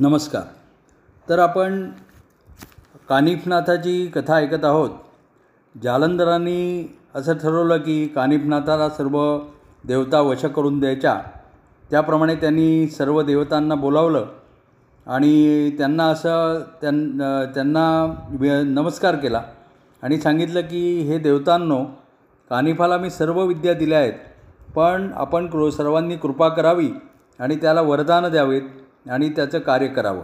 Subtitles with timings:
[0.00, 0.42] नमस्कार.
[1.28, 1.90] तर आपण
[3.08, 4.90] कानिफनाथाची कथा ऐकत आहोत.
[5.82, 9.18] जालंधरांनी असं ठरवलं की कानिफनाथाला सर्व
[9.84, 11.20] देवता वश करून द्यायच्या.
[11.90, 14.26] त्याप्रमाणे त्यांनी सर्व देवतांना बोलावलं
[15.06, 16.94] आणि त्यांना असं त्यां
[17.54, 19.42] त्यांना नमस्कार केला
[20.02, 21.84] आणि सांगितलं की हे देवतांनो
[22.50, 24.14] कानिफाला मी सर्व विद्या दिल्या आहेत
[24.74, 26.90] पण आपण कृ सर्वांनी कृपा करावी
[27.38, 28.62] आणि त्याला वरदानं द्यावेत.
[29.10, 30.22] आणि त्याचं कार्य करावं.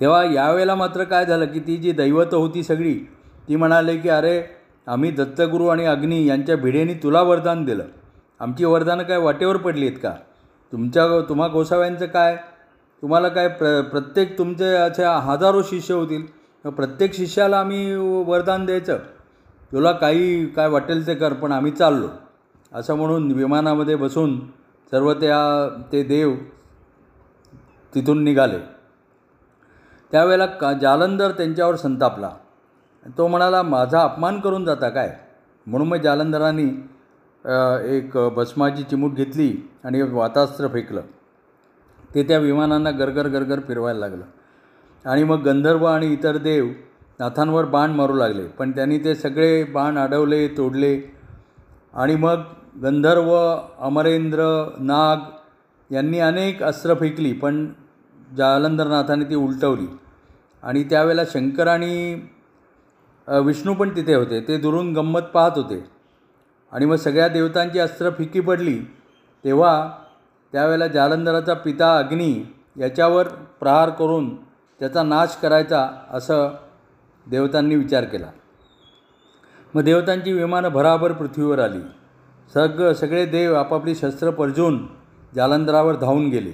[0.00, 2.94] तेव्हा यावेळेला मात्र काय झालं की ती जी दैवतं होती सगळी
[3.48, 4.42] ती म्हणाले की अरे
[4.86, 7.84] आम्ही दत्तगुरू आणि अग्नी यांच्या भिडेनी तुला वरदान दिलं.
[8.40, 10.14] आमची वरदानं काय वाटेवर पडली आहेत का?
[10.72, 12.36] तुमच्या तुम्हा गोसाव्यांचं काय?
[13.02, 16.22] तुम्हाला काय प्र प्रत्येक तुमचे अशा हजारो शिष्य होतील.
[16.64, 17.94] प्रत्येक शिष्याला आम्ही
[18.26, 18.98] वरदान द्यायचं.
[19.72, 22.08] तुला काही काय वाटेल ते कर पण आम्ही चाललो.
[22.72, 24.38] असं म्हणून विमानामध्ये बसून
[24.90, 26.34] सर्व त्या ते देव
[27.94, 28.58] तिथून निघाले.
[30.12, 32.30] त्यावेळेला का जालंधर त्यांच्यावर संतापला.
[33.18, 35.16] तो म्हणाला माझा अपमान करून जाता काय?
[35.66, 36.68] म्हणून मग जालंधरांनी
[37.96, 39.52] एक भस्माची चिमूट घेतली
[39.84, 41.00] आणि एक वातास्त्र फेकलं.
[42.14, 44.24] ते त्या विमानांना गरगर गरगर फिरवायला लागलं.
[45.04, 46.66] आणि मग गंधर्व आणि इतर देव
[47.20, 48.46] नाथांवर बाण मारू लागले.
[48.48, 50.98] पण त्यांनी ते सगळे बाण अडवले तोडले.
[51.94, 52.40] आणि मग
[52.82, 53.34] गंधर्व
[53.78, 54.42] अमरेंद्र
[54.80, 55.18] नाग
[55.94, 57.32] यांनी अनेक अस्त्र फेकली.
[57.32, 57.66] पण
[58.36, 59.86] जालंधरनाथाने ती उलटवली.
[60.62, 62.20] आणि त्यावेळेला शंकर आणि
[63.28, 64.40] विष्णू पण तिथे होते.
[64.40, 65.84] ते दुरून गंमत पाहत होते.
[66.72, 68.78] आणि मग सगळ्या देवतांची अस्त्र फिकी पडली.
[69.44, 69.90] तेव्हा
[70.52, 73.28] त्यावेळेला जालंधराचा पिता अग्नी याच्यावर
[73.60, 74.34] प्रहार करून
[74.80, 76.48] त्याचा नाश करायचा असं
[77.26, 78.26] देवतांनी विचार केला.
[79.74, 81.80] मग देवतांची विमानं भराभर पृथ्वीवर आली.
[82.54, 84.86] सग सगळे देव आपापली शस्त्र परजून
[85.34, 86.52] जालंधरावर धावून गेले.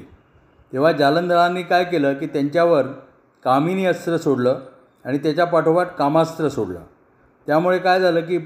[0.72, 2.86] तेव्हा जालंधरांनी काय केलं की त्यांच्यावर
[3.44, 4.58] कामिनी अस्त्र सोडलं
[5.04, 6.80] आणि त्याच्या पाठोपाठ कामास्त्र सोडलं.
[7.46, 8.39] त्यामुळे काय झालं की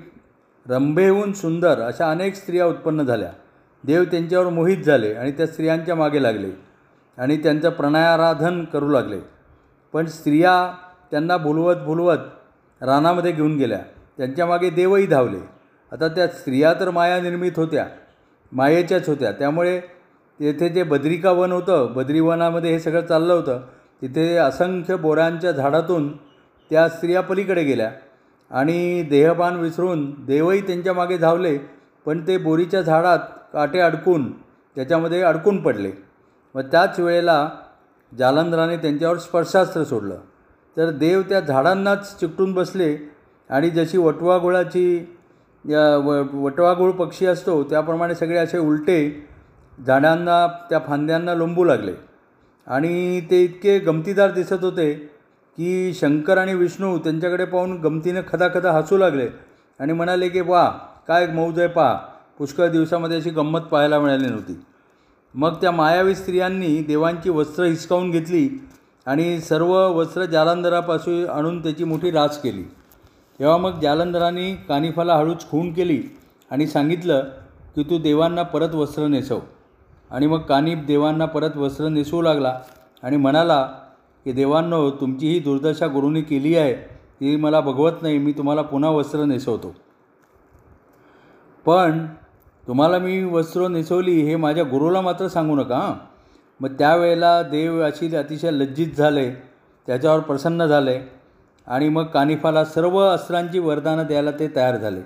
[0.68, 3.30] रंभेहून सुंदर अशा अनेक स्त्रिया उत्पन्न झाल्या.
[3.84, 6.50] देव त्यांच्यावर मोहित झाले आणि त्या स्त्रियांच्या मागे लागले
[7.18, 9.18] आणि त्यांचं प्रणयाराधन करू लागले.
[9.92, 10.72] पण स्त्रिया
[11.10, 12.18] त्यांना भुलवत भुलवत
[12.80, 13.80] रानामध्ये घेऊन गेल्या.
[14.18, 15.38] त्यांच्या मागे देवही धावले.
[15.92, 17.86] आता त्या स्त्रिया तर माया निर्मित होत्या
[18.52, 19.32] मायेच्याच होत्या.
[19.32, 19.80] त्यामुळे
[20.40, 23.60] तेथे जे बद्रिका वन होतं बद्रीवनामध्ये हे सगळं चाललं होतं
[24.02, 26.10] तिथे असंख्य बोरांच्या झाडातून
[26.70, 27.90] त्या स्त्रिया पलीकडे गेल्या.
[28.50, 31.56] आणि देहपान विसरून देवही त्यांच्या मागे धावले
[32.06, 33.18] पण ते बोरीच्या झाडात
[33.52, 34.30] काटे अडकून
[34.76, 35.90] त्याच्यामध्ये अडकून पडले.
[36.54, 37.48] व त्याच वेळेला
[38.12, 40.16] जालंधराने त्यांच्यावर स्पर्शास्त्र सोडलं.
[40.76, 42.96] तर देव त्या झाडांनाच चिकटून बसले
[43.50, 44.86] आणि जशी वटवाघुळाची
[45.64, 48.98] व वटवाघूळ पक्षी असतो त्याप्रमाणे सगळे असे उलटे
[49.86, 51.92] झाडांना त्या फांद्यांना लोंबू लागले.
[52.66, 54.92] आणि ते इतके गमतीदार दिसत होते
[55.58, 59.28] की शंकर आणि विष्णू त्यांच्याकडे पाहून गमतीनं खदाखदा हसू लागले
[59.80, 60.68] आणि म्हणाले की वा
[61.08, 61.98] काय मौज आहे पहा.
[62.38, 64.64] पुष्कळ दिवसामध्ये अशी गंमत पाहायला मिळाली नव्हती.
[65.34, 68.48] मग त्या मायावी स्त्रियांनी देवांची वस्त्र हिसकावून घेतली
[69.06, 72.62] आणि सर्व वस्त्र जालंधरापासून आणून त्याची मोठी रास केली.
[73.38, 76.02] तेव्हा मग जालंधरांनी कानिफाला हळूच खून केली
[76.50, 77.24] आणि सांगितलं
[77.76, 79.40] की तू देवांना परत वस्त्र नेसव.
[80.10, 82.60] आणि मग कानिफ देवांना परत वस्त्र नेसवू लागला
[83.02, 83.62] आणि म्हणाला
[84.24, 86.74] की देवांनो तुमची ही दुर्दशा गुरुनी केली आहे.
[87.20, 88.18] ती मला बघवत नाही.
[88.18, 89.74] मी तुम्हाला पुन्हा वस्त्र नेसवतो.
[91.66, 92.06] पण
[92.66, 95.92] तुम्हाला मी वस्त्र नेसवली हे माझ्या गुरुला मात्र सांगू नका हां.
[96.60, 99.30] मग त्यावेळेला देव अशी अतिशय लज्जित झाले
[99.86, 101.00] त्याच्यावर प्रसन्न झाले
[101.66, 105.00] आणि मग कानिफाला सर्व अस्त्रांची वरदानं द्यायला ते तयार झाले.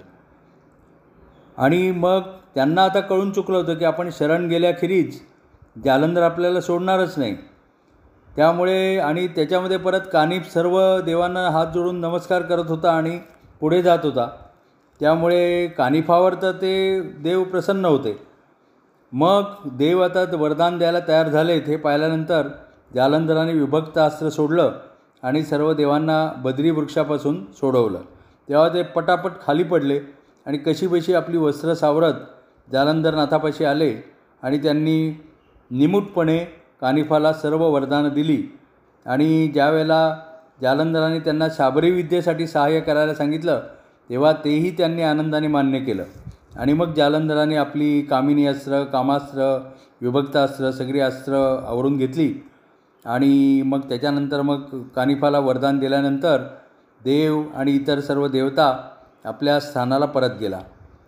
[1.59, 2.21] आणि मग
[2.55, 5.21] त्यांना आता कळून चुकलं होतं की आपण शरण गेल्याखेरीज
[5.85, 7.37] जालंधर आपल्याला सोडणारच नाही.
[8.37, 13.19] त्यामुळे आणि त्याच्यामध्ये परत कानिफ सर्व देवांना हात जोडून नमस्कार करत होता आणि
[13.61, 14.29] पुढे जात होता.
[15.01, 18.19] त्यामुळे कानिफावर तर ते देव प्रसन्न होते.
[19.13, 22.49] मग देव आता वरदान द्यायला तयार झालेत हे पाहिल्यानंतर
[22.95, 24.73] जालंधराने विभक्त अस्त्र सोडलं
[25.23, 27.99] आणि सर्व देवांना बद्री वृक्षापासून सोडवलं.
[28.49, 30.01] तेव्हा ते पटापट खाली पडले.
[30.49, 32.13] आणि कशीबशी आपली वस्त्र सावरत
[32.73, 33.95] जालंधरनाथापाशी आले
[34.43, 35.11] आणि त्यांनी
[35.71, 36.39] निमूटपणे
[36.81, 38.43] कानिफाला सर्व वरदानं दिली.
[39.07, 40.17] आणि ज्या वेळेला
[40.63, 43.61] जालंधराने त्यांना शाबरी विद्येसाठी सहाय्य करायला सांगितलं
[44.11, 46.05] तेव्हा तेही त्यांनी आनंदाने मान्य केलं.
[46.57, 49.59] आणि मग जालंधराने आपली कामिनी अस्त्र कामास्त्र
[50.01, 52.35] विभक्तास्त्र सगळी अस्त्र आवरून घेतली.
[53.05, 54.63] आणि मग त्याच्यानंतर मग
[54.97, 56.43] कानिफाला वरदान दिल्यानंतर
[57.05, 58.89] देव आणि इतर सर्व देवता
[59.25, 60.61] आपल्या स्थानाला परत गेला.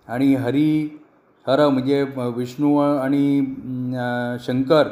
[0.09, 1.01] आणि हरी
[1.47, 2.03] हर म्हणजे
[2.37, 3.41] विष्णू आणि
[4.41, 4.89] शंकर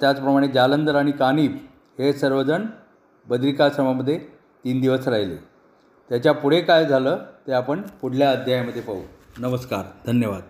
[0.00, 1.52] त्याचप्रमाणे जालंधर आणि कानिप
[1.98, 2.66] हे सर्वजण
[3.28, 4.18] बद्रिकाश्रमामध्ये
[4.64, 5.36] तीन दिवस राहिले.
[6.08, 9.00] त्याच्या पुढे काय झालं ते आपण पुढल्या अध्यायामध्ये पाहू.
[9.38, 9.84] नमस्कार.
[10.06, 10.42] धन्यवाद.